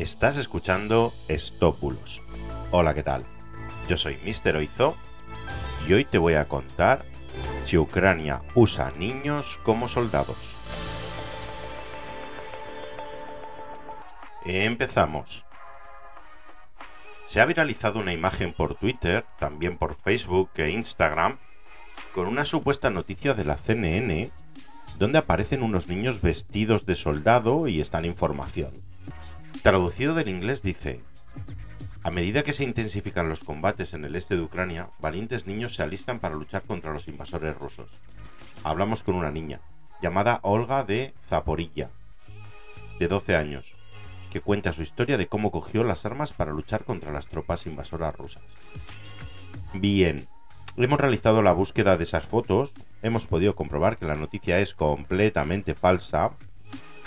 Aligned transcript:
Estás 0.00 0.38
escuchando 0.38 1.12
Estópulos. 1.28 2.22
Hola, 2.70 2.94
¿qué 2.94 3.02
tal? 3.02 3.26
Yo 3.86 3.98
soy 3.98 4.16
Mr. 4.24 4.56
Oizo 4.56 4.96
y 5.86 5.92
hoy 5.92 6.06
te 6.06 6.16
voy 6.16 6.36
a 6.36 6.48
contar 6.48 7.04
si 7.66 7.76
Ucrania 7.76 8.40
usa 8.54 8.92
niños 8.92 9.60
como 9.62 9.88
soldados. 9.88 10.56
Empezamos. 14.46 15.44
Se 17.28 17.42
ha 17.42 17.44
viralizado 17.44 17.98
una 17.98 18.14
imagen 18.14 18.54
por 18.54 18.76
Twitter, 18.76 19.26
también 19.38 19.76
por 19.76 19.96
Facebook 19.96 20.48
e 20.54 20.70
Instagram, 20.70 21.36
con 22.14 22.26
una 22.26 22.46
supuesta 22.46 22.88
noticia 22.88 23.34
de 23.34 23.44
la 23.44 23.58
CNN 23.58 24.30
donde 24.98 25.18
aparecen 25.18 25.62
unos 25.62 25.88
niños 25.88 26.22
vestidos 26.22 26.86
de 26.86 26.96
soldado 26.96 27.68
y 27.68 27.82
están 27.82 28.06
información. 28.06 28.72
Traducido 29.62 30.14
del 30.14 30.28
inglés 30.28 30.62
dice, 30.62 31.00
a 32.02 32.10
medida 32.10 32.42
que 32.42 32.54
se 32.54 32.64
intensifican 32.64 33.28
los 33.28 33.40
combates 33.40 33.92
en 33.92 34.06
el 34.06 34.16
este 34.16 34.36
de 34.36 34.42
Ucrania, 34.42 34.88
valientes 35.00 35.46
niños 35.46 35.74
se 35.74 35.82
alistan 35.82 36.18
para 36.18 36.34
luchar 36.34 36.62
contra 36.62 36.94
los 36.94 37.08
invasores 37.08 37.56
rusos. 37.56 37.90
Hablamos 38.64 39.02
con 39.02 39.16
una 39.16 39.30
niña, 39.30 39.60
llamada 40.00 40.40
Olga 40.42 40.82
de 40.82 41.12
Zaporilla, 41.28 41.90
de 42.98 43.06
12 43.06 43.36
años, 43.36 43.74
que 44.30 44.40
cuenta 44.40 44.72
su 44.72 44.80
historia 44.80 45.18
de 45.18 45.26
cómo 45.26 45.50
cogió 45.50 45.84
las 45.84 46.06
armas 46.06 46.32
para 46.32 46.52
luchar 46.52 46.84
contra 46.84 47.12
las 47.12 47.28
tropas 47.28 47.66
invasoras 47.66 48.16
rusas. 48.16 48.42
Bien, 49.74 50.26
hemos 50.76 51.00
realizado 51.00 51.42
la 51.42 51.52
búsqueda 51.52 51.96
de 51.96 52.04
esas 52.04 52.24
fotos, 52.26 52.72
hemos 53.02 53.26
podido 53.26 53.54
comprobar 53.54 53.98
que 53.98 54.06
la 54.06 54.14
noticia 54.14 54.58
es 54.60 54.74
completamente 54.74 55.74
falsa. 55.74 56.32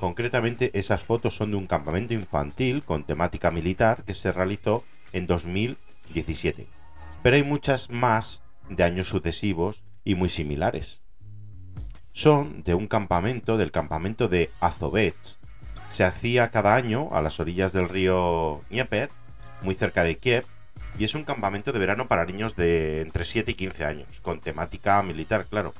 Concretamente, 0.00 0.70
esas 0.78 1.02
fotos 1.02 1.36
son 1.36 1.50
de 1.52 1.56
un 1.56 1.66
campamento 1.66 2.12
infantil 2.12 2.82
con 2.82 3.04
temática 3.04 3.50
militar 3.50 4.04
que 4.04 4.14
se 4.14 4.30
realizó 4.30 4.84
en 5.12 5.26
2017. 5.26 6.66
Pero 7.22 7.36
hay 7.36 7.42
muchas 7.42 7.90
más 7.90 8.42
de 8.68 8.84
años 8.84 9.08
sucesivos 9.08 9.84
y 10.04 10.14
muy 10.14 10.28
similares. 10.28 11.00
Son 12.12 12.62
de 12.62 12.74
un 12.74 12.86
campamento, 12.88 13.56
del 13.56 13.72
campamento 13.72 14.28
de 14.28 14.50
Azovets. 14.60 15.38
Se 15.88 16.04
hacía 16.04 16.50
cada 16.50 16.74
año 16.74 17.08
a 17.12 17.22
las 17.22 17.40
orillas 17.40 17.72
del 17.72 17.88
río 17.88 18.62
Dnieper, 18.70 19.10
muy 19.62 19.74
cerca 19.74 20.04
de 20.04 20.18
Kiev, 20.18 20.44
y 20.98 21.04
es 21.04 21.14
un 21.14 21.24
campamento 21.24 21.72
de 21.72 21.78
verano 21.78 22.06
para 22.08 22.24
niños 22.24 22.56
de 22.56 23.00
entre 23.00 23.24
7 23.24 23.50
y 23.50 23.54
15 23.54 23.84
años, 23.84 24.20
con 24.20 24.40
temática 24.40 25.02
militar, 25.02 25.46
claro. 25.46 25.74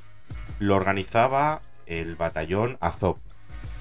Lo 0.59 0.75
organizaba 0.75 1.61
el 1.85 2.15
batallón 2.15 2.77
Azov. 2.81 3.17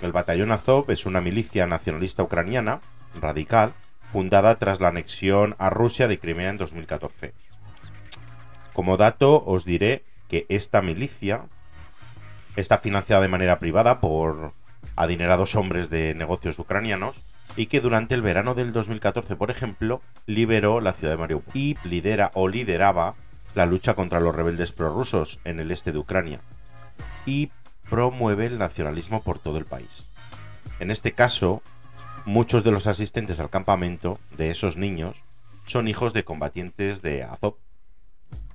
El 0.03 0.13
batallón 0.13 0.53
Azov 0.53 0.91
es 0.91 1.07
una 1.07 1.21
milicia 1.21 1.67
nacionalista 1.67 2.23
ucraniana, 2.23 2.81
radical, 3.21 3.73
fundada 4.13 4.57
tras 4.57 4.81
la 4.81 4.89
anexión 4.89 5.57
a 5.59 5.71
Rusia 5.71 6.07
de 6.07 6.19
Crimea 6.19 6.51
en 6.51 6.59
2014. 6.59 7.33
Como 8.73 8.97
dato 8.97 9.43
os 9.45 9.65
diré 9.65 10.05
que 10.29 10.45
esta 10.49 10.83
milicia 10.83 11.47
está 12.57 12.79
financiada 12.79 13.23
de 13.23 13.29
manera 13.29 13.59
privada 13.59 14.01
por 14.01 14.53
adinerados 14.97 15.55
hombres 15.55 15.89
de 15.89 16.15
negocios 16.15 16.59
ucranianos 16.59 17.21
y 17.57 17.67
que 17.67 17.81
durante 17.81 18.15
el 18.15 18.23
verano 18.23 18.55
del 18.55 18.73
2014, 18.73 19.37
por 19.37 19.51
ejemplo, 19.51 20.03
liberó 20.27 20.81
la 20.81 20.93
ciudad 20.93 21.15
de 21.15 21.19
Mariupol 21.19 21.55
y 21.55 21.77
lidera 21.85 22.31
o 22.35 22.49
lideraba 22.49 23.15
la 23.55 23.65
lucha 23.65 23.95
contra 23.95 24.21
los 24.21 24.35
rebeldes 24.35 24.73
prorrusos 24.73 25.41
en 25.45 25.59
el 25.59 25.71
este 25.71 25.93
de 25.93 25.99
Ucrania 25.99 26.41
promueve 27.91 28.47
el 28.47 28.59
nacionalismo 28.59 29.23
por 29.23 29.39
todo 29.39 29.59
el 29.59 29.65
país. 29.65 30.07
En 30.81 30.91
este 30.91 31.13
caso, 31.13 31.63
muchos 32.25 32.65
de 32.65 32.71
los 32.71 32.87
asistentes 32.87 33.41
al 33.41 33.51
campamento 33.51 34.19
de 34.37 34.51
esos 34.51 34.77
niños 34.77 35.25
son 35.65 35.89
hijos 35.89 36.13
de 36.13 36.25
combatientes 36.25 37.03
de 37.03 37.23
Azov. 37.23 37.57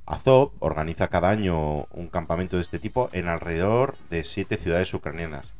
Azov 0.05 0.51
organiza 0.59 1.07
cada 1.07 1.29
año 1.29 1.85
un 1.91 2.07
campamento 2.09 2.57
de 2.57 2.63
este 2.63 2.79
tipo 2.79 3.09
en 3.13 3.27
alrededor 3.27 3.97
de 4.09 4.23
siete 4.23 4.57
ciudades 4.57 4.93
ucranianas 4.93 5.53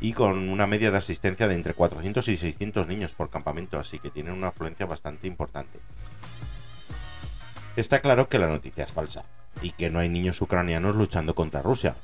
y 0.00 0.12
con 0.12 0.48
una 0.48 0.66
media 0.66 0.90
de 0.90 0.98
asistencia 0.98 1.48
de 1.48 1.54
entre 1.54 1.74
400 1.74 2.26
y 2.28 2.36
600 2.36 2.86
niños 2.86 3.14
por 3.14 3.30
campamento, 3.30 3.78
así 3.78 3.98
que 3.98 4.10
tienen 4.10 4.34
una 4.34 4.48
afluencia 4.48 4.86
bastante 4.86 5.26
importante. 5.26 5.80
Está 7.76 8.00
claro 8.00 8.28
que 8.28 8.38
la 8.38 8.48
noticia 8.48 8.84
es 8.84 8.92
falsa 8.92 9.24
y 9.62 9.72
que 9.72 9.90
no 9.90 9.98
hay 9.98 10.08
niños 10.08 10.40
ucranianos 10.40 10.96
luchando 10.96 11.34
contra 11.34 11.62
Rusia. 11.62 11.96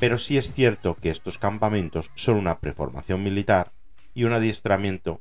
Pero 0.00 0.18
sí 0.18 0.38
es 0.38 0.52
cierto 0.52 0.96
que 0.96 1.10
estos 1.10 1.38
campamentos 1.38 2.10
son 2.14 2.36
una 2.36 2.58
preformación 2.58 3.22
militar 3.22 3.72
y 4.14 4.24
un 4.24 4.32
adiestramiento 4.32 5.20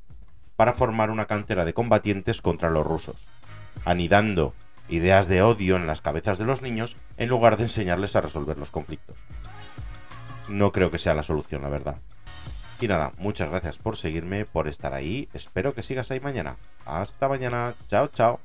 para 0.55 0.73
formar 0.73 1.11
una 1.11 1.25
cantera 1.25 1.65
de 1.65 1.73
combatientes 1.73 2.41
contra 2.41 2.69
los 2.69 2.85
rusos, 2.85 3.27
anidando 3.85 4.53
ideas 4.89 5.27
de 5.27 5.41
odio 5.41 5.75
en 5.75 5.87
las 5.87 6.01
cabezas 6.01 6.37
de 6.37 6.45
los 6.45 6.61
niños 6.61 6.97
en 7.17 7.29
lugar 7.29 7.57
de 7.57 7.63
enseñarles 7.63 8.15
a 8.15 8.21
resolver 8.21 8.57
los 8.57 8.71
conflictos 8.71 9.17
no 10.49 10.71
creo 10.71 10.91
que 10.91 10.99
sea 10.99 11.13
la 11.13 11.23
solución, 11.23 11.61
la 11.61 11.69
verdad. 11.69 11.97
Y 12.79 12.87
nada, 12.87 13.11
muchas 13.17 13.49
gracias 13.49 13.77
por 13.77 13.97
seguirme, 13.97 14.45
por 14.45 14.67
estar 14.67 14.93
ahí. 14.93 15.29
Espero 15.33 15.73
que 15.73 15.83
sigas 15.83 16.11
ahí 16.11 16.19
mañana. 16.19 16.57
Hasta 16.85 17.27
mañana. 17.27 17.75
Chao, 17.87 18.07
chao. 18.07 18.39